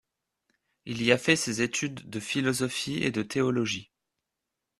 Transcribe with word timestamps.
Il 0.85 1.03
y 1.03 1.11
a 1.11 1.17
fait 1.19 1.35
ses 1.35 1.61
études 1.61 2.09
de 2.09 2.19
philosophie 2.19 3.03
et 3.03 3.11
de 3.11 3.21
théologie. 3.21 3.91